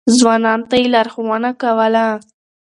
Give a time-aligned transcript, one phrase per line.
[0.17, 2.05] ځوانانو ته يې لارښوونه کوله.